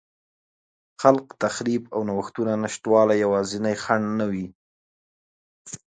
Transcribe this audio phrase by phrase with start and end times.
[1.01, 4.45] خلاق تخریب او نوښتونو نشتوالی یوازینی خنډ نه دی.